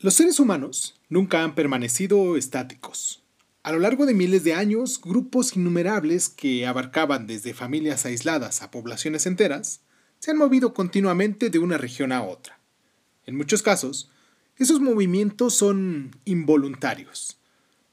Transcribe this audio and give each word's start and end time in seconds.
Los 0.00 0.14
seres 0.14 0.38
humanos 0.38 0.94
nunca 1.08 1.42
han 1.42 1.56
permanecido 1.56 2.36
estáticos. 2.36 3.24
A 3.64 3.72
lo 3.72 3.80
largo 3.80 4.06
de 4.06 4.14
miles 4.14 4.44
de 4.44 4.54
años, 4.54 5.00
grupos 5.00 5.56
innumerables 5.56 6.28
que 6.28 6.68
abarcaban 6.68 7.26
desde 7.26 7.52
familias 7.52 8.06
aisladas 8.06 8.62
a 8.62 8.70
poblaciones 8.70 9.26
enteras 9.26 9.80
se 10.20 10.30
han 10.30 10.36
movido 10.36 10.72
continuamente 10.72 11.50
de 11.50 11.58
una 11.58 11.78
región 11.78 12.12
a 12.12 12.22
otra. 12.22 12.60
En 13.26 13.36
muchos 13.36 13.64
casos, 13.64 14.08
esos 14.56 14.78
movimientos 14.78 15.54
son 15.54 16.12
involuntarios. 16.24 17.40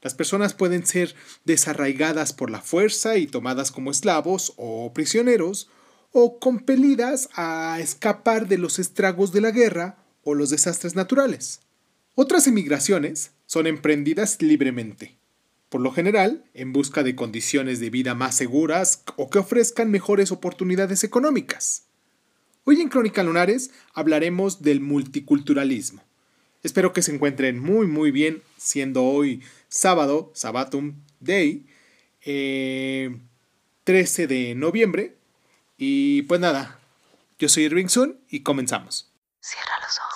Las 0.00 0.14
personas 0.14 0.54
pueden 0.54 0.86
ser 0.86 1.16
desarraigadas 1.44 2.32
por 2.32 2.52
la 2.52 2.60
fuerza 2.60 3.16
y 3.16 3.26
tomadas 3.26 3.72
como 3.72 3.90
esclavos 3.90 4.52
o 4.56 4.92
prisioneros, 4.92 5.68
o 6.12 6.38
compelidas 6.38 7.28
a 7.34 7.80
escapar 7.80 8.46
de 8.46 8.58
los 8.58 8.78
estragos 8.78 9.32
de 9.32 9.40
la 9.40 9.50
guerra 9.50 9.98
o 10.22 10.34
los 10.34 10.50
desastres 10.50 10.94
naturales. 10.94 11.65
Otras 12.18 12.46
emigraciones 12.46 13.32
son 13.44 13.66
emprendidas 13.66 14.40
libremente, 14.40 15.18
por 15.68 15.82
lo 15.82 15.92
general 15.92 16.46
en 16.54 16.72
busca 16.72 17.02
de 17.02 17.14
condiciones 17.14 17.78
de 17.78 17.90
vida 17.90 18.14
más 18.14 18.34
seguras 18.34 19.04
o 19.16 19.28
que 19.28 19.38
ofrezcan 19.38 19.90
mejores 19.90 20.32
oportunidades 20.32 21.04
económicas. 21.04 21.88
Hoy 22.64 22.80
en 22.80 22.88
Crónica 22.88 23.22
Lunares 23.22 23.70
hablaremos 23.92 24.62
del 24.62 24.80
multiculturalismo. 24.80 26.02
Espero 26.62 26.94
que 26.94 27.02
se 27.02 27.14
encuentren 27.14 27.58
muy 27.58 27.86
muy 27.86 28.10
bien, 28.10 28.42
siendo 28.56 29.04
hoy 29.04 29.42
sábado, 29.68 30.32
Sabatum 30.34 30.94
Day, 31.20 31.66
13 32.24 33.12
eh, 34.22 34.26
de 34.26 34.54
noviembre. 34.54 35.18
Y 35.76 36.22
pues 36.22 36.40
nada, 36.40 36.80
yo 37.38 37.50
soy 37.50 37.64
Irving 37.64 37.88
Sun 37.88 38.18
y 38.30 38.40
comenzamos. 38.40 39.12
Cierra 39.38 39.74
los 39.82 39.98
ojos. 39.98 40.15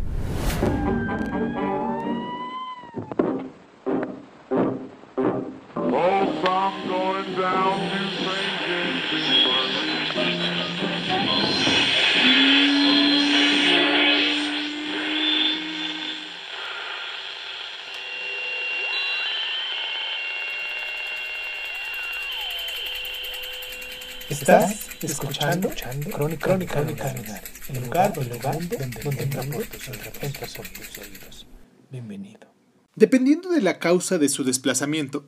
Escuchando, 25.01 25.71
Crónica, 26.13 26.45
Crónica, 26.45 26.73
Crónica 26.75 27.41
el 27.69 27.83
lugar, 27.83 28.13
el 28.19 28.29
lugar 28.29 28.53
donde, 28.53 28.77
donde, 28.77 29.25
donde 29.25 29.25
tus 29.25 30.97
oídos. 30.99 31.47
Bienvenido. 31.89 32.53
Dependiendo 32.95 33.49
de 33.49 33.61
la 33.61 33.79
causa 33.79 34.19
de 34.19 34.29
su 34.29 34.43
desplazamiento, 34.43 35.27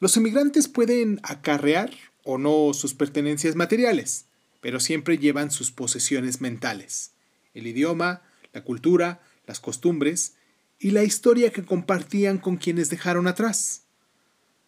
los 0.00 0.16
emigrantes 0.16 0.66
pueden 0.66 1.20
acarrear 1.22 1.90
o 2.24 2.38
no 2.38 2.74
sus 2.74 2.94
pertenencias 2.94 3.54
materiales, 3.54 4.26
pero 4.60 4.80
siempre 4.80 5.18
llevan 5.18 5.52
sus 5.52 5.70
posesiones 5.70 6.40
mentales, 6.40 7.12
el 7.54 7.68
idioma, 7.68 8.22
la 8.52 8.64
cultura, 8.64 9.22
las 9.46 9.60
costumbres 9.60 10.34
y 10.80 10.90
la 10.90 11.04
historia 11.04 11.52
que 11.52 11.64
compartían 11.64 12.38
con 12.38 12.56
quienes 12.56 12.90
dejaron 12.90 13.28
atrás. 13.28 13.84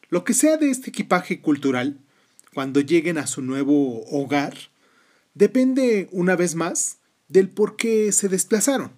Lo 0.08 0.22
que 0.22 0.34
sea 0.34 0.56
de 0.56 0.70
este 0.70 0.90
equipaje 0.90 1.40
cultural 1.40 2.05
cuando 2.56 2.80
lleguen 2.80 3.18
a 3.18 3.26
su 3.26 3.42
nuevo 3.42 4.06
hogar 4.06 4.56
depende, 5.34 6.08
una 6.10 6.36
vez 6.36 6.54
más, 6.54 6.96
del 7.28 7.50
por 7.50 7.76
qué 7.76 8.10
se 8.12 8.30
desplazaron, 8.30 8.92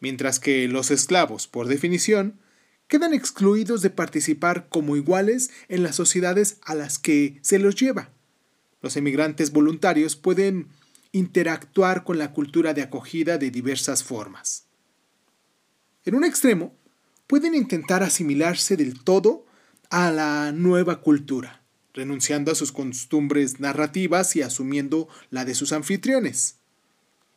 mientras 0.00 0.40
que 0.40 0.66
los 0.66 0.90
esclavos, 0.90 1.46
por 1.46 1.68
definición, 1.68 2.40
quedan 2.88 3.14
excluidos 3.14 3.82
de 3.82 3.90
participar 3.90 4.68
como 4.68 4.96
iguales 4.96 5.52
en 5.68 5.84
las 5.84 5.94
sociedades 5.94 6.58
a 6.64 6.74
las 6.74 6.98
que 6.98 7.38
se 7.42 7.60
los 7.60 7.76
lleva. 7.76 8.10
Los 8.80 8.96
emigrantes 8.96 9.52
voluntarios 9.52 10.16
pueden 10.16 10.66
interactuar 11.12 12.02
con 12.02 12.18
la 12.18 12.32
cultura 12.32 12.74
de 12.74 12.82
acogida 12.82 13.38
de 13.38 13.52
diversas 13.52 14.02
formas. 14.02 14.64
En 16.04 16.16
un 16.16 16.24
extremo, 16.24 16.74
pueden 17.28 17.54
intentar 17.54 18.02
asimilarse 18.02 18.76
del 18.76 19.04
todo 19.04 19.46
a 19.88 20.10
la 20.10 20.50
nueva 20.50 21.00
cultura, 21.00 21.61
renunciando 21.94 22.52
a 22.52 22.54
sus 22.54 22.72
costumbres 22.72 23.60
narrativas 23.60 24.34
y 24.36 24.42
asumiendo 24.42 25.08
la 25.30 25.44
de 25.44 25.54
sus 25.54 25.72
anfitriones. 25.72 26.56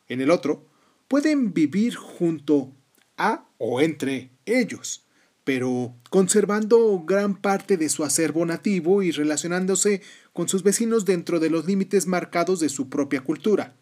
En 0.08 0.20
el 0.20 0.30
otro, 0.30 0.66
pueden 1.08 1.52
vivir 1.52 1.94
junto 1.94 2.72
a 3.16 3.46
o 3.58 3.80
entre 3.80 4.30
ellos, 4.44 5.04
pero 5.44 5.94
conservando 6.10 7.02
gran 7.06 7.36
parte 7.36 7.76
de 7.76 7.88
su 7.88 8.04
acervo 8.04 8.44
nativo 8.46 9.02
y 9.02 9.12
relacionándose 9.12 10.02
con 10.32 10.48
sus 10.48 10.62
vecinos 10.62 11.04
dentro 11.04 11.38
de 11.38 11.50
los 11.50 11.66
límites 11.66 12.06
marcados 12.06 12.60
de 12.60 12.68
su 12.68 12.88
propia 12.88 13.22
cultura. 13.22 13.74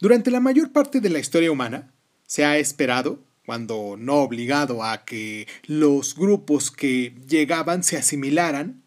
Durante 0.00 0.30
la 0.30 0.40
mayor 0.40 0.72
parte 0.72 1.00
de 1.00 1.10
la 1.10 1.18
historia 1.18 1.52
humana, 1.52 1.92
se 2.26 2.44
ha 2.44 2.58
esperado, 2.58 3.20
cuando 3.46 3.96
no 3.98 4.16
obligado 4.16 4.84
a 4.84 5.04
que 5.04 5.46
los 5.64 6.14
grupos 6.14 6.70
que 6.70 7.14
llegaban 7.28 7.82
se 7.82 7.96
asimilaran, 7.96 8.81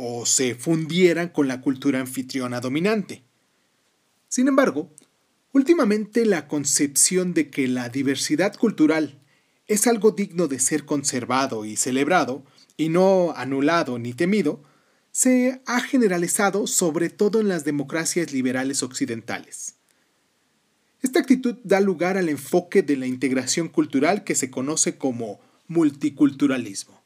o 0.00 0.24
se 0.26 0.54
fundieran 0.54 1.28
con 1.28 1.48
la 1.48 1.60
cultura 1.60 1.98
anfitriona 1.98 2.60
dominante. 2.60 3.24
Sin 4.28 4.46
embargo, 4.46 4.94
últimamente 5.52 6.24
la 6.24 6.46
concepción 6.46 7.34
de 7.34 7.50
que 7.50 7.66
la 7.66 7.88
diversidad 7.88 8.54
cultural 8.54 9.18
es 9.66 9.88
algo 9.88 10.12
digno 10.12 10.46
de 10.46 10.60
ser 10.60 10.84
conservado 10.84 11.64
y 11.64 11.74
celebrado, 11.76 12.44
y 12.76 12.90
no 12.90 13.32
anulado 13.36 13.98
ni 13.98 14.12
temido, 14.12 14.62
se 15.10 15.60
ha 15.66 15.80
generalizado 15.80 16.68
sobre 16.68 17.10
todo 17.10 17.40
en 17.40 17.48
las 17.48 17.64
democracias 17.64 18.32
liberales 18.32 18.84
occidentales. 18.84 19.74
Esta 21.02 21.18
actitud 21.18 21.56
da 21.64 21.80
lugar 21.80 22.16
al 22.16 22.28
enfoque 22.28 22.82
de 22.82 22.96
la 22.96 23.06
integración 23.06 23.68
cultural 23.68 24.22
que 24.22 24.36
se 24.36 24.48
conoce 24.48 24.96
como 24.96 25.40
multiculturalismo. 25.66 27.02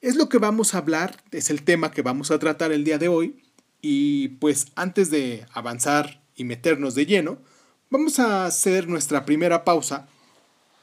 Es 0.00 0.14
lo 0.14 0.28
que 0.28 0.38
vamos 0.38 0.74
a 0.74 0.78
hablar, 0.78 1.16
es 1.32 1.50
el 1.50 1.64
tema 1.64 1.90
que 1.90 2.02
vamos 2.02 2.30
a 2.30 2.38
tratar 2.38 2.70
el 2.70 2.84
día 2.84 2.98
de 2.98 3.08
hoy. 3.08 3.42
Y 3.82 4.28
pues 4.40 4.68
antes 4.76 5.10
de 5.10 5.44
avanzar 5.52 6.22
y 6.36 6.44
meternos 6.44 6.94
de 6.94 7.04
lleno, 7.04 7.38
vamos 7.90 8.20
a 8.20 8.46
hacer 8.46 8.86
nuestra 8.86 9.24
primera 9.24 9.64
pausa, 9.64 10.08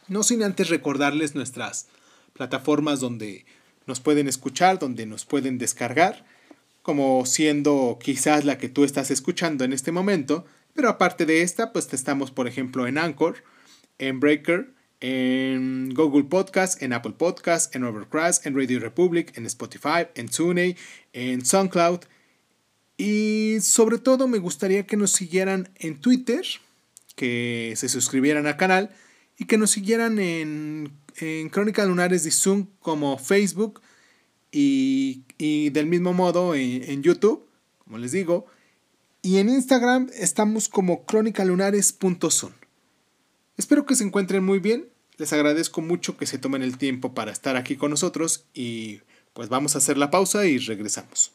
no 0.10 0.22
sin 0.22 0.44
antes 0.44 0.68
recordarles 0.68 1.34
nuestras 1.34 1.88
plataformas 2.34 3.00
donde 3.00 3.46
nos 3.86 4.02
pueden 4.02 4.28
escuchar, 4.28 4.80
donde 4.80 5.06
nos 5.06 5.26
pueden 5.26 5.58
descargar, 5.58 6.26
como 6.82 7.26
siendo 7.26 7.98
quizás 8.02 8.44
la 8.44 8.58
que 8.58 8.68
tú 8.68 8.84
estás 8.84 9.12
escuchando 9.12 9.64
en 9.64 9.72
este 9.72 9.94
momento, 9.94 10.46
pero 10.74 10.90
aparte 10.90 11.26
de 11.26 11.42
esta, 11.42 11.72
pues 11.72 11.92
estamos 11.94 12.32
por 12.32 12.48
ejemplo 12.48 12.86
en 12.86 12.98
Anchor, 12.98 13.44
en 13.98 14.20
Breaker, 14.20 14.75
en 15.02 15.94
Google 15.94 16.24
Podcast, 16.24 16.82
en 16.82 16.94
Apple 16.94 17.14
Podcast, 17.18 17.76
en 17.76 17.84
Overcast, 17.84 18.46
en 18.46 18.56
Radio 18.56 18.80
Republic, 18.80 19.38
en 19.38 19.46
Spotify, 19.46 20.08
en 20.16 20.28
TuneIn, 20.30 20.76
en 21.14 21.46
SoundCloud. 21.46 22.02
Y 22.98 23.58
sobre 23.62 23.98
todo 23.98 24.28
me 24.28 24.38
gustaría 24.38 24.86
que 24.86 24.98
nos 24.98 25.12
siguieran 25.12 25.70
en 25.76 26.00
Twitter, 26.00 26.46
que 27.16 27.74
se 27.76 27.90
suscribieran 27.90 28.48
al 28.48 28.58
canal 28.58 28.92
y 29.38 29.46
que 29.46 29.58
nos 29.58 29.72
siguieran 29.72 30.20
en, 30.20 30.92
en 31.18 31.50
Crónica 31.50 31.86
Lunares 31.86 32.24
de 32.24 32.32
Zoom 32.32 32.68
como 32.80 33.18
Facebook 33.18 33.82
y, 34.52 35.24
del 35.72 35.88
mismo 35.88 36.14
modo 36.14 36.56
en, 36.56 36.84
en, 36.90 37.04
YouTube, 37.04 37.46
como 37.80 37.98
les 37.98 38.14
digo. 38.14 38.46
Y 39.22 39.38
en 39.38 39.50
Instagram 39.50 40.10
estamos 40.14 40.70
como 40.70 41.06
crónicalunares.zoom. 41.06 42.54
Espero 43.58 43.86
que 43.86 43.96
se 43.96 44.04
encuentren 44.04 44.44
muy 44.44 44.60
bien 44.60 44.90
les 45.18 45.32
agradezco 45.32 45.82
mucho 45.82 46.18
que 46.18 46.26
se 46.26 46.38
tomen 46.38 46.62
el 46.62 46.78
tiempo 46.78 47.14
para 47.14 47.32
estar 47.32 47.56
aquí 47.56 47.78
con 47.78 47.92
nosotros 47.92 48.46
y 48.54 49.00
pues 49.34 49.50
vamos 49.50 49.76
a 49.76 49.78
hacer 49.78 49.98
la 49.98 50.12
pausa 50.12 50.46
y 50.46 50.58
regresamos. 50.58 51.32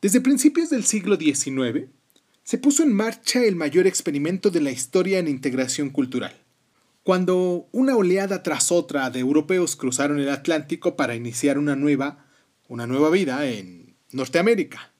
Desde 0.00 0.20
principios 0.20 0.70
del 0.70 0.84
siglo 0.84 1.16
XIX, 1.16 1.88
se 2.42 2.58
puso 2.58 2.82
en 2.82 2.92
marcha 2.92 3.44
el 3.44 3.54
mayor 3.54 3.86
experimento 3.86 4.50
de 4.50 4.60
la 4.60 4.70
historia 4.70 5.18
en 5.18 5.28
integración 5.28 5.90
cultural, 5.90 6.34
cuando 7.02 7.68
una 7.72 7.96
oleada 7.96 8.42
tras 8.42 8.72
otra 8.72 9.10
de 9.10 9.20
europeos 9.20 9.76
cruzaron 9.76 10.18
el 10.20 10.30
Atlántico 10.30 10.96
para 10.96 11.14
iniciar 11.14 11.58
una 11.58 11.76
nueva, 11.76 12.29
una 12.70 12.86
nueva 12.86 13.10
vida 13.10 13.46
en 13.46 13.96
Norteamérica. 14.12 14.92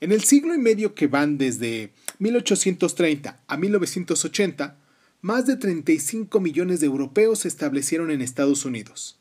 En 0.00 0.10
el 0.10 0.24
siglo 0.24 0.54
y 0.54 0.58
medio 0.58 0.92
que 0.96 1.06
van 1.06 1.38
desde 1.38 1.92
1830 2.18 3.44
a 3.46 3.56
1980, 3.56 4.76
más 5.20 5.46
de 5.46 5.56
35 5.56 6.40
millones 6.40 6.80
de 6.80 6.86
europeos 6.86 7.40
se 7.40 7.48
establecieron 7.48 8.10
en 8.10 8.20
Estados 8.20 8.64
Unidos. 8.64 9.20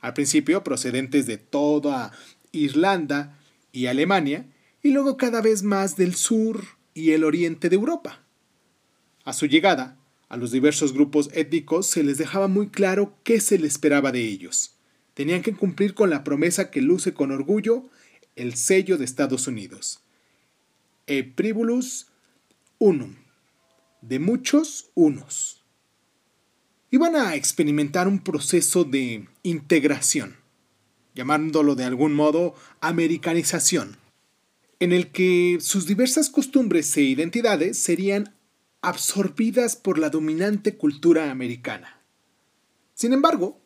Al 0.00 0.14
principio 0.14 0.64
procedentes 0.64 1.26
de 1.26 1.36
toda 1.36 2.12
Irlanda 2.52 3.38
y 3.70 3.86
Alemania, 3.86 4.46
y 4.82 4.92
luego 4.92 5.18
cada 5.18 5.42
vez 5.42 5.62
más 5.62 5.96
del 5.96 6.14
sur 6.14 6.64
y 6.94 7.10
el 7.10 7.24
oriente 7.24 7.68
de 7.68 7.76
Europa. 7.76 8.22
A 9.24 9.34
su 9.34 9.44
llegada, 9.44 9.98
a 10.30 10.38
los 10.38 10.52
diversos 10.52 10.94
grupos 10.94 11.28
étnicos 11.34 11.86
se 11.86 12.02
les 12.02 12.16
dejaba 12.16 12.48
muy 12.48 12.70
claro 12.70 13.14
qué 13.24 13.40
se 13.40 13.58
les 13.58 13.72
esperaba 13.72 14.10
de 14.10 14.22
ellos. 14.22 14.79
Tenían 15.20 15.42
que 15.42 15.52
cumplir 15.52 15.92
con 15.92 16.08
la 16.08 16.24
promesa 16.24 16.70
que 16.70 16.80
luce 16.80 17.12
con 17.12 17.30
orgullo 17.30 17.90
el 18.36 18.54
sello 18.54 18.96
de 18.96 19.04
Estados 19.04 19.48
Unidos. 19.48 20.00
E 21.06 21.24
privulus 21.24 22.06
unum, 22.78 23.16
de 24.00 24.18
muchos 24.18 24.88
unos. 24.94 25.62
Iban 26.90 27.16
a 27.16 27.34
experimentar 27.34 28.08
un 28.08 28.20
proceso 28.20 28.84
de 28.84 29.28
integración, 29.42 30.36
llamándolo 31.14 31.74
de 31.74 31.84
algún 31.84 32.14
modo 32.14 32.54
americanización, 32.80 33.98
en 34.78 34.92
el 34.92 35.08
que 35.08 35.58
sus 35.60 35.84
diversas 35.84 36.30
costumbres 36.30 36.96
e 36.96 37.02
identidades 37.02 37.76
serían 37.76 38.34
absorbidas 38.80 39.76
por 39.76 39.98
la 39.98 40.08
dominante 40.08 40.78
cultura 40.78 41.30
americana. 41.30 42.00
Sin 42.94 43.12
embargo, 43.12 43.59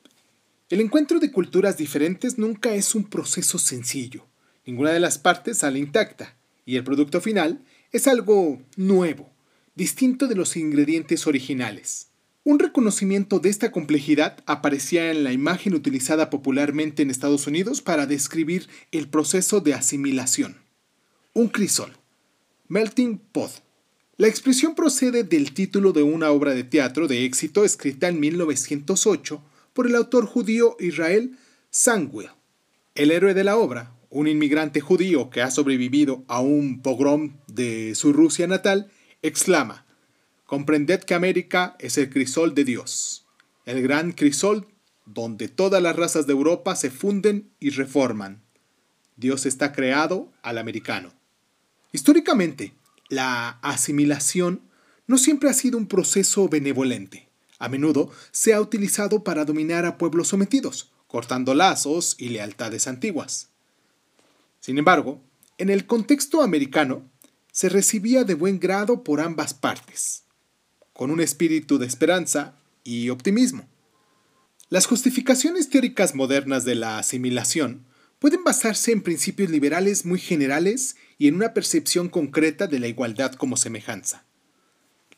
el 0.70 0.80
encuentro 0.80 1.20
de 1.20 1.30
culturas 1.30 1.76
diferentes 1.76 2.38
nunca 2.38 2.74
es 2.74 2.94
un 2.94 3.04
proceso 3.04 3.58
sencillo. 3.58 4.26
Ninguna 4.66 4.92
de 4.92 5.00
las 5.00 5.18
partes 5.18 5.58
sale 5.58 5.78
intacta, 5.78 6.36
y 6.64 6.76
el 6.76 6.84
producto 6.84 7.20
final 7.20 7.62
es 7.92 8.06
algo 8.08 8.62
nuevo, 8.76 9.30
distinto 9.74 10.26
de 10.26 10.34
los 10.34 10.56
ingredientes 10.56 11.26
originales. 11.26 12.08
Un 12.44 12.58
reconocimiento 12.58 13.40
de 13.40 13.50
esta 13.50 13.72
complejidad 13.72 14.42
aparecía 14.46 15.10
en 15.10 15.22
la 15.22 15.32
imagen 15.32 15.74
utilizada 15.74 16.30
popularmente 16.30 17.02
en 17.02 17.10
Estados 17.10 17.46
Unidos 17.46 17.82
para 17.82 18.06
describir 18.06 18.68
el 18.90 19.08
proceso 19.08 19.60
de 19.60 19.74
asimilación. 19.74 20.56
Un 21.34 21.48
crisol. 21.48 21.92
Melting 22.68 23.18
pot. 23.18 23.50
La 24.16 24.28
expresión 24.28 24.74
procede 24.74 25.24
del 25.24 25.52
título 25.52 25.92
de 25.92 26.02
una 26.02 26.30
obra 26.30 26.54
de 26.54 26.64
teatro 26.64 27.06
de 27.06 27.24
éxito 27.24 27.64
escrita 27.64 28.08
en 28.08 28.20
1908 28.20 29.42
por 29.74 29.86
el 29.86 29.96
autor 29.96 30.24
judío 30.24 30.76
Israel 30.80 31.36
Sangwell. 31.70 32.30
El 32.94 33.10
héroe 33.10 33.34
de 33.34 33.44
la 33.44 33.56
obra, 33.56 33.92
un 34.08 34.28
inmigrante 34.28 34.80
judío 34.80 35.28
que 35.28 35.42
ha 35.42 35.50
sobrevivido 35.50 36.24
a 36.28 36.40
un 36.40 36.80
pogrom 36.80 37.36
de 37.48 37.94
su 37.94 38.12
Rusia 38.12 38.46
natal, 38.46 38.90
exclama, 39.20 39.84
Comprended 40.46 41.00
que 41.00 41.14
América 41.14 41.74
es 41.80 41.98
el 41.98 42.10
crisol 42.10 42.54
de 42.54 42.64
Dios, 42.64 43.26
el 43.64 43.82
gran 43.82 44.12
crisol 44.12 44.68
donde 45.06 45.48
todas 45.48 45.82
las 45.82 45.96
razas 45.96 46.26
de 46.26 46.32
Europa 46.32 46.76
se 46.76 46.90
funden 46.90 47.50
y 47.58 47.70
reforman. 47.70 48.42
Dios 49.16 49.46
está 49.46 49.72
creado 49.72 50.32
al 50.42 50.58
americano. 50.58 51.12
Históricamente, 51.92 52.74
la 53.08 53.58
asimilación 53.62 54.60
no 55.06 55.18
siempre 55.18 55.48
ha 55.50 55.54
sido 55.54 55.78
un 55.78 55.86
proceso 55.86 56.48
benevolente. 56.48 57.23
A 57.58 57.68
menudo 57.68 58.10
se 58.30 58.54
ha 58.54 58.60
utilizado 58.60 59.24
para 59.24 59.44
dominar 59.44 59.86
a 59.86 59.98
pueblos 59.98 60.28
sometidos, 60.28 60.92
cortando 61.06 61.54
lazos 61.54 62.16
y 62.18 62.30
lealtades 62.30 62.86
antiguas. 62.86 63.50
Sin 64.60 64.78
embargo, 64.78 65.20
en 65.58 65.70
el 65.70 65.86
contexto 65.86 66.42
americano, 66.42 67.08
se 67.52 67.68
recibía 67.68 68.24
de 68.24 68.34
buen 68.34 68.58
grado 68.58 69.04
por 69.04 69.20
ambas 69.20 69.54
partes, 69.54 70.24
con 70.92 71.12
un 71.12 71.20
espíritu 71.20 71.78
de 71.78 71.86
esperanza 71.86 72.56
y 72.82 73.10
optimismo. 73.10 73.68
Las 74.70 74.86
justificaciones 74.86 75.70
teóricas 75.70 76.16
modernas 76.16 76.64
de 76.64 76.74
la 76.74 76.98
asimilación 76.98 77.86
pueden 78.18 78.42
basarse 78.42 78.90
en 78.90 79.02
principios 79.02 79.50
liberales 79.50 80.04
muy 80.04 80.18
generales 80.18 80.96
y 81.18 81.28
en 81.28 81.36
una 81.36 81.54
percepción 81.54 82.08
concreta 82.08 82.66
de 82.66 82.80
la 82.80 82.88
igualdad 82.88 83.34
como 83.34 83.56
semejanza. 83.56 84.24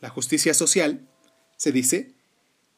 La 0.00 0.10
justicia 0.10 0.52
social, 0.52 1.08
se 1.56 1.72
dice, 1.72 2.15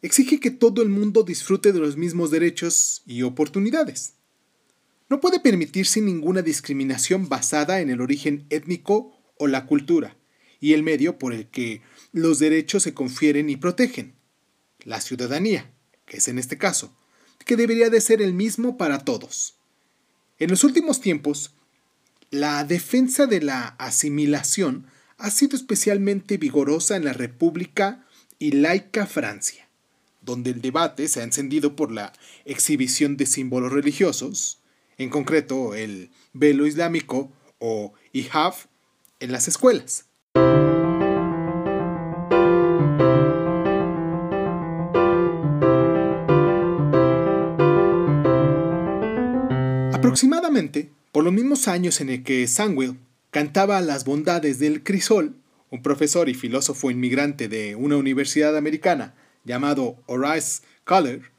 exige 0.03 0.41
que 0.41 0.50
todo 0.50 0.83
el 0.83 0.89
mundo 0.89 1.23
disfrute 1.23 1.73
de 1.73 1.81
los 1.81 1.97
mismos 1.97 2.31
derechos 2.31 3.03
y 3.06 3.23
oportunidades. 3.23 4.15
No 5.09 5.21
puede 5.21 5.41
permitirse 5.41 6.00
ninguna 6.00 6.43
discriminación 6.43 7.29
basada 7.29 7.81
en 7.81 7.91
el 7.91 8.00
origen 8.00 8.47
étnico 8.50 9.12
o 9.39 9.47
la 9.47 9.67
cultura, 9.67 10.17
y 10.61 10.73
el 10.73 10.83
medio 10.83 11.19
por 11.19 11.33
el 11.33 11.47
que 11.49 11.83
los 12.12 12.39
derechos 12.39 12.83
se 12.83 12.95
confieren 12.95 13.49
y 13.49 13.56
protegen. 13.56 14.15
La 14.85 15.00
ciudadanía, 15.00 15.71
que 16.05 16.19
es 16.19 16.29
en 16.29 16.39
este 16.39 16.59
caso, 16.59 16.95
que 17.45 17.56
debería 17.56 17.91
de 17.91 18.00
ser 18.00 18.21
el 18.21 18.35
mismo 18.35 18.77
para 18.77 18.99
todos. 19.00 19.59
En 20.39 20.50
los 20.50 20.65
últimos 20.65 21.00
tiempos, 21.00 21.55
la 22.31 22.62
defensa 22.65 23.27
de 23.27 23.41
la 23.41 23.69
asimilación 23.79 24.87
ha 25.17 25.31
sido 25.31 25.56
especialmente 25.56 26.37
vigorosa 26.37 26.97
en 26.97 27.05
la 27.05 27.12
República 27.12 28.06
y 28.39 28.53
laica 28.53 29.06
Francia, 29.06 29.68
donde 30.28 30.50
el 30.50 30.60
debate 30.60 31.08
se 31.08 31.20
ha 31.20 31.25
encendido 31.25 31.75
por 31.75 31.90
la 31.90 32.12
exhibición 32.44 33.16
de 33.16 33.25
símbolos 33.25 33.72
religiosos, 33.72 34.58
en 34.98 35.08
concreto 35.08 35.75
el 35.75 36.10
velo 36.34 36.66
islámico 36.66 37.32
o 37.58 37.94
hijab 38.12 38.52
en 39.20 39.32
las 39.32 39.48
escuelas. 39.48 40.04
Aproximadamente 49.94 50.90
por 51.10 51.25
los 51.25 51.32
mismos 51.32 51.69
años 51.69 52.02
en 52.02 52.10
el 52.10 52.22
que 52.22 52.46
Sandwell 52.46 52.98
cantaba 53.30 53.80
las 53.80 54.04
bondades 54.04 54.58
del 54.58 54.82
crisol, 54.82 55.36
un 55.70 55.82
profesor 55.82 56.28
y 56.28 56.34
filósofo 56.34 56.90
inmigrante 56.90 57.48
de 57.48 57.76
una 57.76 57.96
universidad 57.96 58.58
americana 58.58 59.14
llamado 59.49 59.97
Horace 60.06 60.62
Coller, 60.85 61.33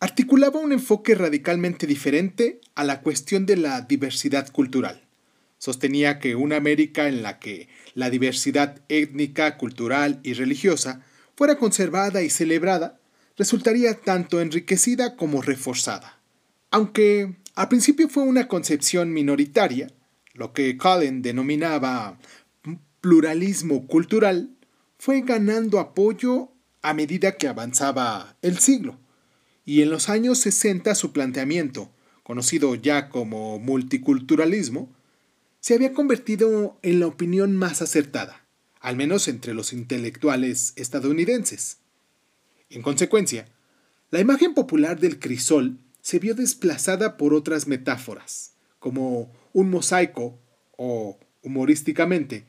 articulaba 0.00 0.60
un 0.60 0.72
enfoque 0.72 1.14
radicalmente 1.14 1.86
diferente 1.86 2.60
a 2.74 2.84
la 2.84 3.00
cuestión 3.00 3.46
de 3.46 3.56
la 3.56 3.80
diversidad 3.80 4.50
cultural. 4.50 5.00
Sostenía 5.58 6.18
que 6.18 6.34
una 6.34 6.56
América 6.56 7.06
en 7.06 7.22
la 7.22 7.38
que 7.38 7.68
la 7.94 8.10
diversidad 8.10 8.82
étnica, 8.88 9.56
cultural 9.56 10.20
y 10.24 10.34
religiosa 10.34 11.06
fuera 11.36 11.56
conservada 11.56 12.22
y 12.22 12.30
celebrada 12.30 12.98
resultaría 13.38 13.94
tanto 13.94 14.40
enriquecida 14.40 15.16
como 15.16 15.40
reforzada. 15.40 16.18
Aunque 16.70 17.36
al 17.54 17.68
principio 17.68 18.08
fue 18.08 18.24
una 18.24 18.48
concepción 18.48 19.12
minoritaria, 19.12 19.88
lo 20.34 20.52
que 20.52 20.76
Cullen 20.76 21.22
denominaba 21.22 22.18
pluralismo 23.00 23.86
cultural, 23.86 24.50
fue 24.98 25.20
ganando 25.20 25.78
apoyo 25.80 26.52
a 26.82 26.94
medida 26.94 27.36
que 27.36 27.48
avanzaba 27.48 28.36
el 28.42 28.58
siglo 28.58 28.98
y 29.64 29.82
en 29.82 29.90
los 29.90 30.08
años 30.08 30.38
60 30.38 30.94
su 30.94 31.12
planteamiento, 31.12 31.90
conocido 32.22 32.74
ya 32.74 33.08
como 33.08 33.58
multiculturalismo, 33.58 34.90
se 35.60 35.74
había 35.74 35.92
convertido 35.92 36.76
en 36.82 36.98
la 36.98 37.06
opinión 37.06 37.56
más 37.56 37.82
acertada, 37.82 38.44
al 38.80 38.96
menos 38.96 39.28
entre 39.28 39.54
los 39.54 39.72
intelectuales 39.72 40.72
estadounidenses. 40.74 41.78
En 42.68 42.82
consecuencia, 42.82 43.48
la 44.10 44.20
imagen 44.20 44.54
popular 44.54 44.98
del 44.98 45.20
crisol 45.20 45.78
se 46.00 46.18
vio 46.18 46.34
desplazada 46.34 47.16
por 47.16 47.32
otras 47.32 47.68
metáforas, 47.68 48.54
como 48.80 49.32
un 49.52 49.70
mosaico 49.70 50.38
o, 50.76 51.20
humorísticamente, 51.42 52.44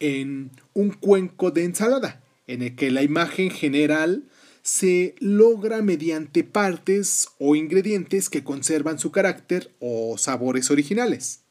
en 0.00 0.50
un 0.72 0.90
cuenco 0.90 1.50
de 1.50 1.64
ensalada, 1.64 2.22
en 2.46 2.62
el 2.62 2.76
que 2.76 2.90
la 2.90 3.02
imagen 3.02 3.50
general 3.50 4.24
se 4.62 5.14
logra 5.20 5.80
mediante 5.82 6.42
partes 6.42 7.28
o 7.38 7.54
ingredientes 7.54 8.28
que 8.28 8.42
conservan 8.42 8.98
su 8.98 9.12
carácter 9.12 9.72
o 9.78 10.18
sabores 10.18 10.70
originales. 10.70 11.42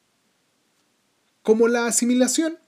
Como 1.42 1.68
la 1.68 1.86
asimilación, 1.86 2.58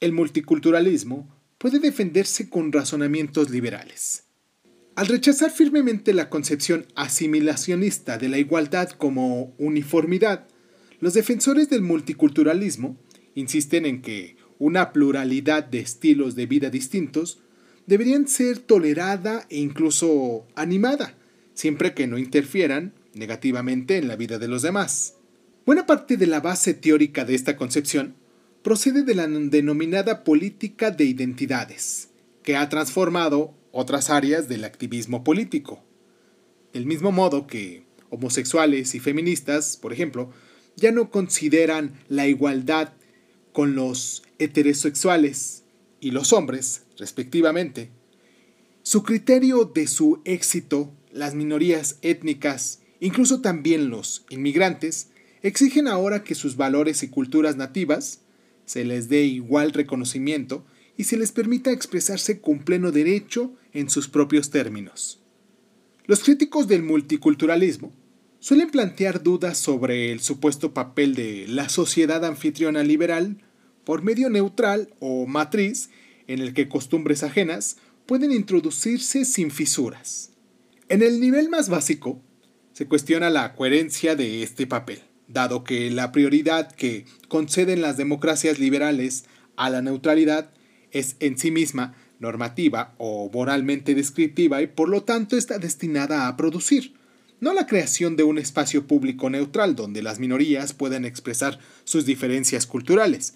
el 0.00 0.12
multiculturalismo 0.12 1.28
puede 1.58 1.78
defenderse 1.78 2.50
con 2.50 2.72
razonamientos 2.72 3.50
liberales. 3.50 4.24
Al 4.96 5.06
rechazar 5.06 5.50
firmemente 5.50 6.12
la 6.12 6.28
concepción 6.28 6.86
asimilacionista 6.96 8.18
de 8.18 8.28
la 8.28 8.38
igualdad 8.38 8.90
como 8.90 9.54
uniformidad, 9.56 10.48
los 11.00 11.14
defensores 11.14 11.70
del 11.70 11.80
multiculturalismo 11.80 12.98
insisten 13.34 13.86
en 13.86 14.02
que 14.02 14.36
una 14.62 14.92
pluralidad 14.92 15.64
de 15.64 15.80
estilos 15.80 16.36
de 16.36 16.46
vida 16.46 16.70
distintos 16.70 17.40
deberían 17.88 18.28
ser 18.28 18.60
tolerada 18.60 19.44
e 19.50 19.58
incluso 19.58 20.46
animada, 20.54 21.16
siempre 21.52 21.94
que 21.94 22.06
no 22.06 22.16
interfieran 22.16 22.94
negativamente 23.12 23.96
en 23.96 24.06
la 24.06 24.14
vida 24.14 24.38
de 24.38 24.46
los 24.46 24.62
demás. 24.62 25.16
Buena 25.66 25.84
parte 25.84 26.16
de 26.16 26.28
la 26.28 26.38
base 26.38 26.74
teórica 26.74 27.24
de 27.24 27.34
esta 27.34 27.56
concepción 27.56 28.14
procede 28.62 29.02
de 29.02 29.16
la 29.16 29.26
denominada 29.26 30.22
política 30.22 30.92
de 30.92 31.06
identidades, 31.06 32.10
que 32.44 32.54
ha 32.54 32.68
transformado 32.68 33.54
otras 33.72 34.10
áreas 34.10 34.48
del 34.48 34.62
activismo 34.62 35.24
político. 35.24 35.82
Del 36.72 36.86
mismo 36.86 37.10
modo 37.10 37.48
que 37.48 37.82
homosexuales 38.10 38.94
y 38.94 39.00
feministas, 39.00 39.76
por 39.76 39.92
ejemplo, 39.92 40.30
ya 40.76 40.92
no 40.92 41.10
consideran 41.10 41.94
la 42.08 42.28
igualdad 42.28 42.92
con 43.52 43.74
los 43.74 44.22
heterosexuales 44.38 45.64
y 46.00 46.10
los 46.10 46.32
hombres, 46.32 46.82
respectivamente. 46.98 47.90
Su 48.82 49.02
criterio 49.02 49.64
de 49.64 49.86
su 49.86 50.20
éxito, 50.24 50.92
las 51.12 51.34
minorías 51.34 51.98
étnicas, 52.02 52.80
incluso 53.00 53.40
también 53.40 53.90
los 53.90 54.24
inmigrantes, 54.30 55.08
exigen 55.42 55.88
ahora 55.88 56.24
que 56.24 56.34
sus 56.34 56.56
valores 56.56 57.02
y 57.02 57.08
culturas 57.08 57.56
nativas 57.56 58.20
se 58.64 58.84
les 58.84 59.08
dé 59.08 59.24
igual 59.24 59.72
reconocimiento 59.72 60.64
y 60.96 61.04
se 61.04 61.16
les 61.16 61.32
permita 61.32 61.72
expresarse 61.72 62.40
con 62.40 62.60
pleno 62.60 62.92
derecho 62.92 63.54
en 63.72 63.90
sus 63.90 64.08
propios 64.08 64.50
términos. 64.50 65.20
Los 66.06 66.20
críticos 66.20 66.68
del 66.68 66.82
multiculturalismo 66.82 67.92
suelen 68.42 68.70
plantear 68.70 69.22
dudas 69.22 69.56
sobre 69.56 70.10
el 70.10 70.18
supuesto 70.18 70.74
papel 70.74 71.14
de 71.14 71.46
la 71.46 71.68
sociedad 71.68 72.24
anfitriona 72.24 72.82
liberal 72.82 73.36
por 73.84 74.02
medio 74.02 74.30
neutral 74.30 74.92
o 74.98 75.26
matriz 75.26 75.90
en 76.26 76.40
el 76.40 76.52
que 76.52 76.68
costumbres 76.68 77.22
ajenas 77.22 77.76
pueden 78.04 78.32
introducirse 78.32 79.24
sin 79.24 79.52
fisuras. 79.52 80.32
En 80.88 81.02
el 81.02 81.20
nivel 81.20 81.50
más 81.50 81.68
básico, 81.68 82.20
se 82.72 82.86
cuestiona 82.86 83.30
la 83.30 83.54
coherencia 83.54 84.16
de 84.16 84.42
este 84.42 84.66
papel, 84.66 85.02
dado 85.28 85.62
que 85.62 85.88
la 85.92 86.10
prioridad 86.10 86.72
que 86.72 87.04
conceden 87.28 87.80
las 87.80 87.96
democracias 87.96 88.58
liberales 88.58 89.24
a 89.54 89.70
la 89.70 89.82
neutralidad 89.82 90.50
es 90.90 91.14
en 91.20 91.38
sí 91.38 91.52
misma 91.52 91.94
normativa 92.18 92.96
o 92.98 93.30
moralmente 93.32 93.94
descriptiva 93.94 94.62
y 94.62 94.66
por 94.66 94.88
lo 94.88 95.04
tanto 95.04 95.36
está 95.36 95.60
destinada 95.60 96.26
a 96.26 96.36
producir, 96.36 96.94
no 97.42 97.52
la 97.52 97.66
creación 97.66 98.14
de 98.14 98.22
un 98.22 98.38
espacio 98.38 98.86
público 98.86 99.28
neutral 99.28 99.74
donde 99.74 100.00
las 100.00 100.20
minorías 100.20 100.74
puedan 100.74 101.04
expresar 101.04 101.58
sus 101.82 102.06
diferencias 102.06 102.68
culturales, 102.68 103.34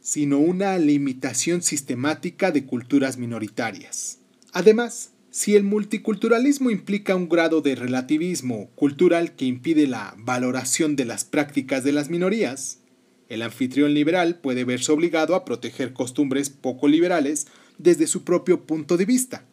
sino 0.00 0.38
una 0.38 0.76
limitación 0.78 1.62
sistemática 1.62 2.50
de 2.50 2.66
culturas 2.66 3.18
minoritarias. 3.18 4.18
Además, 4.52 5.12
si 5.30 5.54
el 5.54 5.62
multiculturalismo 5.62 6.72
implica 6.72 7.14
un 7.14 7.28
grado 7.28 7.60
de 7.60 7.76
relativismo 7.76 8.68
cultural 8.74 9.36
que 9.36 9.44
impide 9.44 9.86
la 9.86 10.12
valoración 10.18 10.96
de 10.96 11.04
las 11.04 11.24
prácticas 11.24 11.84
de 11.84 11.92
las 11.92 12.10
minorías, 12.10 12.80
el 13.28 13.42
anfitrión 13.42 13.94
liberal 13.94 14.40
puede 14.40 14.64
verse 14.64 14.90
obligado 14.90 15.36
a 15.36 15.44
proteger 15.44 15.92
costumbres 15.92 16.50
poco 16.50 16.88
liberales 16.88 17.46
desde 17.78 18.08
su 18.08 18.24
propio 18.24 18.62
punto 18.62 18.96
de 18.96 19.04
vista, 19.04 19.44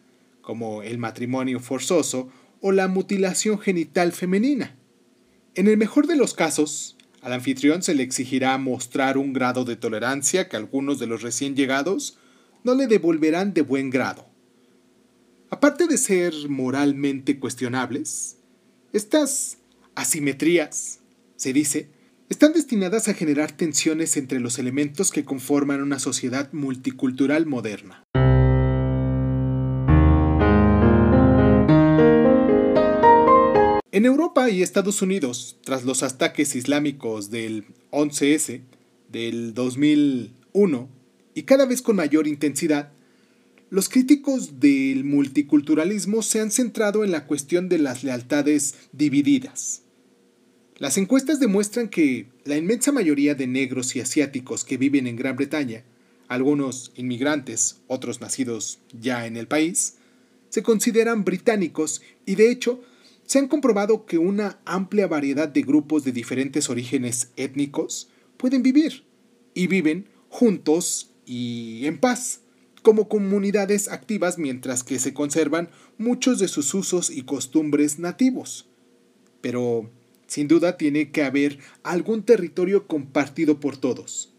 como 0.42 0.82
el 0.82 0.98
matrimonio 0.98 1.60
forzoso 1.60 2.28
o 2.60 2.72
la 2.72 2.88
mutilación 2.88 3.58
genital 3.58 4.12
femenina. 4.12 4.76
En 5.54 5.66
el 5.66 5.76
mejor 5.76 6.06
de 6.06 6.16
los 6.16 6.34
casos, 6.34 6.96
al 7.20 7.32
anfitrión 7.32 7.82
se 7.82 7.94
le 7.94 8.02
exigirá 8.02 8.56
mostrar 8.58 9.18
un 9.18 9.32
grado 9.32 9.64
de 9.64 9.76
tolerancia 9.76 10.48
que 10.48 10.56
algunos 10.56 10.98
de 10.98 11.06
los 11.06 11.22
recién 11.22 11.56
llegados 11.56 12.18
no 12.64 12.74
le 12.74 12.86
devolverán 12.86 13.54
de 13.54 13.62
buen 13.62 13.90
grado. 13.90 14.26
Aparte 15.50 15.86
de 15.86 15.98
ser 15.98 16.34
moralmente 16.48 17.38
cuestionables, 17.38 18.36
estas 18.92 19.58
asimetrías, 19.94 21.00
se 21.36 21.52
dice, 21.52 21.88
están 22.28 22.52
destinadas 22.52 23.08
a 23.08 23.14
generar 23.14 23.52
tensiones 23.52 24.16
entre 24.16 24.40
los 24.40 24.58
elementos 24.58 25.10
que 25.10 25.24
conforman 25.24 25.82
una 25.82 25.98
sociedad 25.98 26.52
multicultural 26.52 27.46
moderna. 27.46 28.04
En 33.98 34.06
Europa 34.06 34.48
y 34.48 34.62
Estados 34.62 35.02
Unidos, 35.02 35.56
tras 35.64 35.84
los 35.84 36.04
ataques 36.04 36.54
islámicos 36.54 37.32
del 37.32 37.64
11S 37.90 38.60
del 39.10 39.54
2001 39.54 40.88
y 41.34 41.42
cada 41.42 41.66
vez 41.66 41.82
con 41.82 41.96
mayor 41.96 42.28
intensidad, 42.28 42.92
los 43.70 43.88
críticos 43.88 44.60
del 44.60 45.02
multiculturalismo 45.02 46.22
se 46.22 46.40
han 46.40 46.52
centrado 46.52 47.02
en 47.02 47.10
la 47.10 47.26
cuestión 47.26 47.68
de 47.68 47.78
las 47.78 48.04
lealtades 48.04 48.76
divididas. 48.92 49.82
Las 50.76 50.96
encuestas 50.96 51.40
demuestran 51.40 51.88
que 51.88 52.28
la 52.44 52.56
inmensa 52.56 52.92
mayoría 52.92 53.34
de 53.34 53.48
negros 53.48 53.96
y 53.96 54.00
asiáticos 54.00 54.64
que 54.64 54.76
viven 54.76 55.08
en 55.08 55.16
Gran 55.16 55.34
Bretaña, 55.34 55.82
algunos 56.28 56.92
inmigrantes, 56.94 57.80
otros 57.88 58.20
nacidos 58.20 58.78
ya 58.92 59.26
en 59.26 59.36
el 59.36 59.48
país, 59.48 59.96
se 60.50 60.62
consideran 60.62 61.24
británicos 61.24 62.00
y 62.26 62.36
de 62.36 62.52
hecho 62.52 62.80
se 63.28 63.38
han 63.38 63.46
comprobado 63.46 64.06
que 64.06 64.16
una 64.16 64.58
amplia 64.64 65.06
variedad 65.06 65.50
de 65.50 65.60
grupos 65.60 66.02
de 66.02 66.12
diferentes 66.12 66.70
orígenes 66.70 67.30
étnicos 67.36 68.08
pueden 68.38 68.62
vivir 68.62 69.04
y 69.52 69.66
viven 69.66 70.08
juntos 70.30 71.12
y 71.26 71.84
en 71.84 71.98
paz, 71.98 72.40
como 72.82 73.06
comunidades 73.06 73.88
activas 73.88 74.38
mientras 74.38 74.82
que 74.82 74.98
se 74.98 75.12
conservan 75.12 75.68
muchos 75.98 76.38
de 76.38 76.48
sus 76.48 76.72
usos 76.72 77.10
y 77.10 77.24
costumbres 77.24 77.98
nativos. 77.98 78.66
Pero, 79.42 79.90
sin 80.26 80.48
duda, 80.48 80.78
tiene 80.78 81.10
que 81.10 81.22
haber 81.22 81.58
algún 81.82 82.22
territorio 82.22 82.86
compartido 82.86 83.60
por 83.60 83.76
todos. 83.76 84.32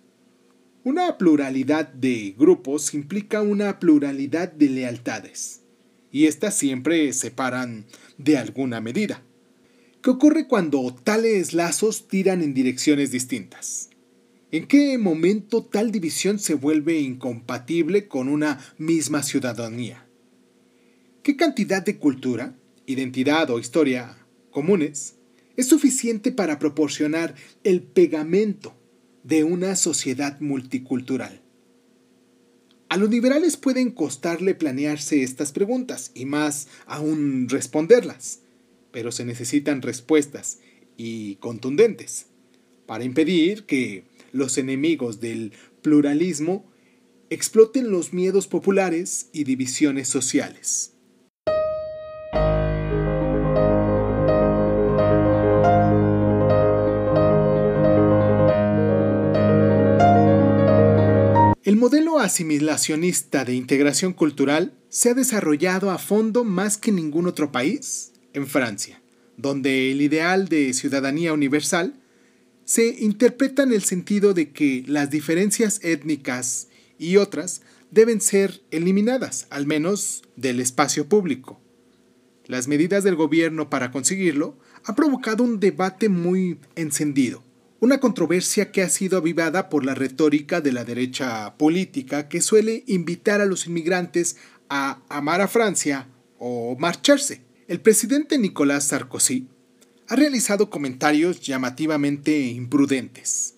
Una 0.84 1.20
pluralidad 1.20 1.90
de 1.90 2.34
grupos 2.36 2.96
implica 2.96 3.44
una 3.44 3.80
pluralidad 3.80 4.52
de 4.52 4.70
lealtades 4.70 5.62
y 6.12 6.26
éstas 6.26 6.56
siempre 6.56 7.14
separan 7.14 7.86
de 8.20 8.38
alguna 8.38 8.82
medida. 8.82 9.24
¿Qué 10.04 10.12
ocurre 10.12 10.48
cuando 10.48 10.96
tales 11.04 11.54
lazos 11.54 12.08
tiran 12.08 12.44
en 12.44 12.54
direcciones 12.54 13.12
distintas? 13.12 13.90
¿En 14.52 14.68
qué 14.68 14.98
momento 14.98 15.64
tal 15.64 15.92
división 15.92 16.38
se 16.38 16.54
vuelve 16.54 17.00
incompatible 17.00 18.08
con 18.08 18.30
una 18.30 18.60
misma 18.78 19.24
ciudadanía? 19.24 20.06
¿Qué 21.24 21.36
cantidad 21.36 21.84
de 21.84 21.98
cultura, 21.98 22.56
identidad 22.86 23.50
o 23.50 23.60
historia 23.60 24.18
comunes 24.52 25.16
es 25.58 25.68
suficiente 25.68 26.32
para 26.32 26.60
proporcionar 26.60 27.36
el 27.64 27.82
pegamento 27.84 28.76
de 29.24 29.44
una 29.44 29.76
sociedad 29.76 30.40
multicultural? 30.40 31.42
A 32.90 32.98
los 32.98 33.12
liberales 33.12 33.56
pueden 33.56 33.92
costarle 33.92 34.56
planearse 34.56 35.22
estas 35.22 35.52
preguntas 35.52 36.10
y 36.16 36.26
más 36.26 36.68
aún 36.88 37.48
responderlas, 37.48 38.40
pero 38.92 39.12
se 39.12 39.26
necesitan 39.26 39.84
respuestas 39.84 40.58
y 40.98 41.36
contundentes 41.36 42.26
para 42.88 43.04
impedir 43.04 43.66
que 43.66 44.06
los 44.32 44.58
enemigos 44.58 45.20
del 45.20 45.54
pluralismo 45.84 46.66
exploten 47.30 47.92
los 47.92 48.12
miedos 48.12 48.48
populares 48.48 49.30
y 49.34 49.44
divisiones 49.44 50.10
sociales. 50.10 50.94
El 61.70 61.76
modelo 61.76 62.18
asimilacionista 62.18 63.46
de 63.46 63.54
integración 63.54 64.14
cultural 64.14 64.74
se 64.90 65.12
ha 65.12 65.14
desarrollado 65.14 65.92
a 65.92 66.00
fondo 66.00 66.44
más 66.44 66.80
que 66.80 66.90
en 66.90 66.96
ningún 66.96 67.28
otro 67.28 67.52
país, 67.52 68.12
en 68.34 68.48
Francia, 68.48 69.04
donde 69.38 69.92
el 69.92 70.02
ideal 70.02 70.48
de 70.48 70.74
ciudadanía 70.74 71.32
universal 71.32 71.94
se 72.66 72.88
interpreta 72.88 73.62
en 73.62 73.72
el 73.72 73.84
sentido 73.84 74.34
de 74.34 74.50
que 74.50 74.84
las 74.88 75.12
diferencias 75.12 75.80
étnicas 75.84 76.70
y 76.98 77.18
otras 77.18 77.62
deben 77.92 78.20
ser 78.20 78.64
eliminadas, 78.72 79.46
al 79.52 79.68
menos 79.68 80.24
del 80.36 80.62
espacio 80.62 81.08
público. 81.08 81.62
Las 82.48 82.68
medidas 82.68 83.04
del 83.04 83.16
gobierno 83.16 83.70
para 83.70 83.92
conseguirlo 83.92 84.58
han 84.86 84.96
provocado 84.96 85.44
un 85.44 85.60
debate 85.60 86.10
muy 86.10 86.58
encendido 86.76 87.44
una 87.82 88.00
controversia 88.00 88.72
que 88.72 88.82
ha 88.82 88.90
sido 88.90 89.18
avivada 89.18 89.70
por 89.70 89.86
la 89.86 89.96
retórica 89.96 90.60
de 90.60 90.74
la 90.74 90.84
derecha 90.84 91.56
política 91.58 92.28
que 92.28 92.42
suele 92.42 92.84
invitar 92.88 93.40
a 93.40 93.46
los 93.46 93.68
inmigrantes 93.68 94.36
a 94.70 95.02
amar 95.08 95.42
a 95.42 95.48
Francia 95.48 96.08
o 96.38 96.76
marcharse. 96.78 97.42
El 97.68 97.80
presidente 97.80 98.38
Nicolás 98.38 98.88
Sarkozy 98.88 99.48
ha 100.08 100.16
realizado 100.16 100.70
comentarios 100.70 101.40
llamativamente 101.40 102.38
imprudentes. 102.48 103.56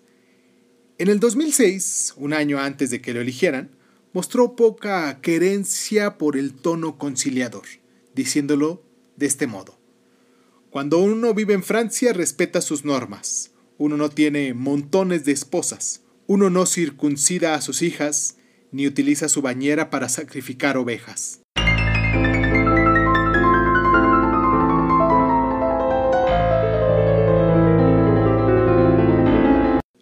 En 0.98 1.08
el 1.08 1.20
2006, 1.20 2.14
un 2.18 2.34
año 2.34 2.60
antes 2.60 2.92
de 2.92 3.02
que 3.02 3.14
lo 3.14 3.22
eligieran, 3.22 3.72
mostró 4.14 4.56
poca 4.56 5.20
querencia 5.22 6.18
por 6.18 6.38
el 6.38 6.54
tono 6.54 6.98
conciliador, 6.98 7.64
diciéndolo 8.14 8.84
de 9.16 9.26
este 9.26 9.48
modo. 9.48 9.80
Cuando 10.70 11.00
uno 11.00 11.34
vive 11.34 11.54
en 11.54 11.64
Francia 11.64 12.14
respeta 12.14 12.62
sus 12.62 12.86
normas, 12.86 13.51
uno 13.82 13.98
no 13.98 14.10
tiene 14.10 14.54
montones 14.54 15.26
de 15.26 15.32
esposas. 15.32 16.04
Uno 16.28 16.52
no 16.52 16.68
circuncida 16.68 17.56
a 17.56 17.62
sus 17.62 17.82
hijas, 17.82 18.38
ni 18.72 18.86
utiliza 18.86 19.28
su 19.28 19.42
bañera 19.42 19.90
para 19.90 20.08
sacrificar 20.08 20.78
ovejas. 20.78 21.42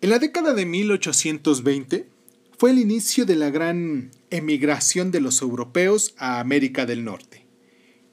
En 0.02 0.10
la 0.10 0.20
década 0.20 0.54
de 0.54 0.66
1820 0.66 2.10
fue 2.58 2.72
el 2.72 2.80
inicio 2.80 3.26
de 3.26 3.38
la 3.38 3.50
gran 3.50 4.12
emigración 4.30 5.10
de 5.12 5.22
los 5.22 5.42
europeos 5.42 6.16
a 6.18 6.42
América 6.42 6.86
del 6.86 7.06
Norte. 7.06 7.46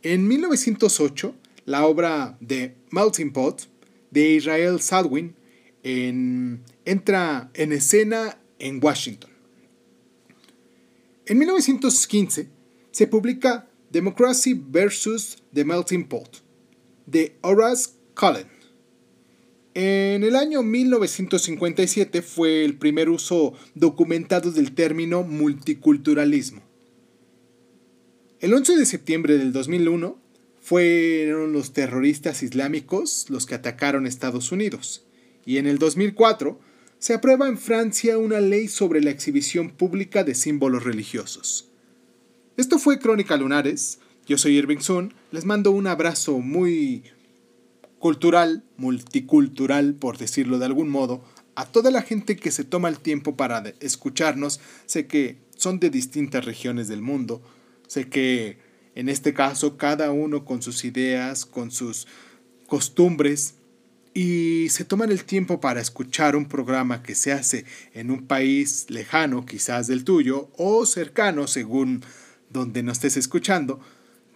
En 0.02 0.28
1908, 0.28 1.34
la 1.64 1.84
obra 1.84 2.38
de 2.40 2.76
Melting 2.92 3.32
Pot 3.32 3.68
de 4.12 4.30
Israel 4.30 4.80
Sadwin 4.80 5.34
entra 5.86 7.50
en 7.54 7.72
escena 7.72 8.38
en 8.58 8.80
Washington. 8.82 9.30
En 11.26 11.38
1915 11.38 12.48
se 12.90 13.06
publica 13.06 13.68
Democracy 13.90 14.54
versus 14.54 15.38
the 15.52 15.64
Melting 15.64 16.08
Pot 16.08 16.42
de 17.06 17.36
Horace 17.42 17.90
Cullen. 18.14 18.48
En 19.74 20.24
el 20.24 20.34
año 20.34 20.62
1957 20.62 22.22
fue 22.22 22.64
el 22.64 22.78
primer 22.78 23.08
uso 23.08 23.52
documentado 23.74 24.50
del 24.50 24.74
término 24.74 25.22
multiculturalismo. 25.22 26.62
El 28.40 28.54
11 28.54 28.76
de 28.76 28.86
septiembre 28.86 29.38
del 29.38 29.52
2001 29.52 30.18
fueron 30.60 31.52
los 31.52 31.72
terroristas 31.72 32.42
islámicos 32.42 33.26
los 33.28 33.46
que 33.46 33.54
atacaron 33.54 34.06
Estados 34.06 34.50
Unidos 34.50 35.05
y 35.46 35.56
en 35.56 35.66
el 35.66 35.78
2004 35.78 36.60
se 36.98 37.14
aprueba 37.14 37.48
en 37.48 37.56
Francia 37.56 38.18
una 38.18 38.40
ley 38.40 38.68
sobre 38.68 39.00
la 39.00 39.10
exhibición 39.10 39.70
pública 39.70 40.24
de 40.24 40.34
símbolos 40.34 40.84
religiosos. 40.84 41.70
Esto 42.58 42.78
fue 42.78 42.98
Crónica 42.98 43.36
Lunares, 43.36 44.00
yo 44.26 44.36
soy 44.36 44.58
Irving 44.58 44.80
Sun, 44.80 45.14
les 45.30 45.44
mando 45.44 45.70
un 45.70 45.86
abrazo 45.86 46.38
muy 46.40 47.04
cultural, 47.98 48.64
multicultural, 48.76 49.94
por 49.94 50.18
decirlo 50.18 50.58
de 50.58 50.66
algún 50.66 50.88
modo, 50.88 51.24
a 51.54 51.64
toda 51.66 51.90
la 51.90 52.02
gente 52.02 52.36
que 52.36 52.50
se 52.50 52.64
toma 52.64 52.88
el 52.88 52.98
tiempo 52.98 53.36
para 53.36 53.74
escucharnos. 53.80 54.60
Sé 54.84 55.06
que 55.06 55.38
son 55.56 55.80
de 55.80 55.90
distintas 55.90 56.44
regiones 56.44 56.88
del 56.88 57.02
mundo. 57.02 57.42
Sé 57.86 58.08
que 58.08 58.58
en 58.94 59.08
este 59.08 59.32
caso 59.32 59.76
cada 59.76 60.10
uno 60.10 60.44
con 60.44 60.60
sus 60.60 60.84
ideas, 60.84 61.46
con 61.46 61.70
sus 61.70 62.06
costumbres, 62.66 63.54
y 64.16 64.70
se 64.70 64.86
toman 64.86 65.12
el 65.12 65.24
tiempo 65.24 65.60
para 65.60 65.78
escuchar 65.78 66.36
un 66.36 66.48
programa 66.48 67.02
que 67.02 67.14
se 67.14 67.32
hace 67.32 67.66
en 67.92 68.10
un 68.10 68.26
país 68.26 68.86
lejano 68.88 69.44
quizás 69.44 69.88
del 69.88 70.04
tuyo 70.04 70.48
o 70.56 70.86
cercano 70.86 71.46
según 71.46 72.02
donde 72.48 72.82
nos 72.82 72.96
estés 72.96 73.18
escuchando, 73.18 73.78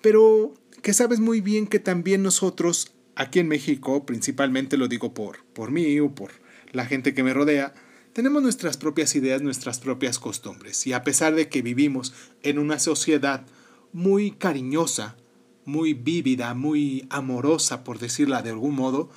pero 0.02 0.52
que 0.82 0.92
sabes 0.92 1.18
muy 1.18 1.40
bien 1.40 1.66
que 1.66 1.78
también 1.78 2.22
nosotros 2.22 2.92
aquí 3.16 3.38
en 3.38 3.48
México, 3.48 4.04
principalmente 4.04 4.76
lo 4.76 4.86
digo 4.86 5.14
por, 5.14 5.42
por 5.54 5.70
mí 5.70 5.98
o 5.98 6.14
por 6.14 6.32
la 6.72 6.84
gente 6.84 7.14
que 7.14 7.22
me 7.22 7.32
rodea, 7.32 7.72
tenemos 8.12 8.42
nuestras 8.42 8.76
propias 8.76 9.16
ideas, 9.16 9.40
nuestras 9.40 9.80
propias 9.80 10.18
costumbres. 10.18 10.86
Y 10.86 10.92
a 10.92 11.04
pesar 11.04 11.34
de 11.34 11.48
que 11.48 11.62
vivimos 11.62 12.12
en 12.42 12.58
una 12.58 12.78
sociedad 12.78 13.46
muy 13.94 14.32
cariñosa, 14.32 15.16
muy 15.64 15.94
vívida, 15.94 16.52
muy 16.52 17.06
amorosa, 17.08 17.82
por 17.82 17.98
decirla 17.98 18.42
de 18.42 18.50
algún 18.50 18.74
modo, 18.74 19.08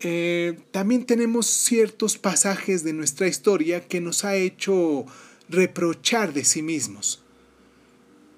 eh, 0.00 0.58
también 0.72 1.06
tenemos 1.06 1.46
ciertos 1.46 2.18
pasajes 2.18 2.84
de 2.84 2.92
nuestra 2.92 3.28
historia 3.28 3.86
que 3.86 4.00
nos 4.00 4.24
ha 4.24 4.36
hecho 4.36 5.06
reprochar 5.48 6.32
de 6.32 6.44
sí 6.44 6.62
mismos. 6.62 7.22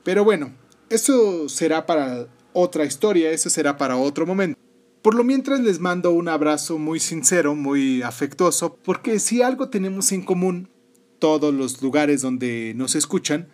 Pero 0.04 0.24
bueno, 0.24 0.52
eso 0.88 1.48
será 1.48 1.84
para 1.86 2.28
otra 2.52 2.84
historia, 2.84 3.30
eso 3.30 3.50
será 3.50 3.76
para 3.76 3.96
otro 3.96 4.26
momento. 4.26 4.58
Por 5.02 5.14
lo 5.14 5.24
mientras 5.24 5.60
les 5.60 5.80
mando 5.80 6.12
un 6.12 6.28
abrazo 6.28 6.78
muy 6.78 7.00
sincero, 7.00 7.54
muy 7.54 8.02
afectuoso, 8.02 8.76
porque 8.76 9.18
si 9.18 9.42
algo 9.42 9.68
tenemos 9.68 10.12
en 10.12 10.22
común, 10.22 10.68
todos 11.18 11.52
los 11.52 11.82
lugares 11.82 12.22
donde 12.22 12.72
nos 12.76 12.94
escuchan, 12.94 13.48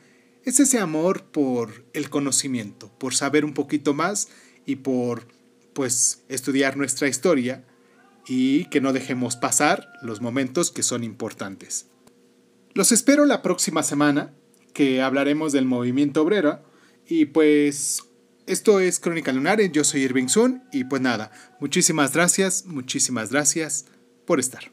es 0.44 0.60
ese 0.60 0.78
amor 0.78 1.24
por 1.24 1.86
el 1.94 2.10
conocimiento, 2.10 2.90
por 2.98 3.14
saber 3.14 3.44
un 3.44 3.54
poquito 3.54 3.94
más 3.94 4.28
y 4.66 4.76
por, 4.76 5.26
pues, 5.72 6.22
estudiar 6.28 6.76
nuestra 6.76 7.08
historia 7.08 7.64
y 8.26 8.66
que 8.66 8.80
no 8.80 8.92
dejemos 8.92 9.36
pasar 9.36 9.92
los 10.02 10.20
momentos 10.20 10.70
que 10.70 10.82
son 10.82 11.04
importantes. 11.04 11.86
Los 12.74 12.92
espero 12.92 13.24
la 13.24 13.42
próxima 13.42 13.82
semana, 13.82 14.34
que 14.72 15.02
hablaremos 15.02 15.52
del 15.52 15.64
movimiento 15.64 16.22
obrero, 16.22 16.64
y 17.06 17.26
pues 17.26 18.02
esto 18.46 18.80
es 18.80 18.98
Crónica 18.98 19.32
Lunares, 19.32 19.70
yo 19.72 19.84
soy 19.84 20.02
Irving 20.02 20.28
Sun, 20.28 20.64
y 20.72 20.84
pues 20.84 21.00
nada, 21.00 21.30
muchísimas 21.60 22.12
gracias, 22.12 22.64
muchísimas 22.66 23.30
gracias 23.30 23.86
por 24.26 24.40
estar. 24.40 24.70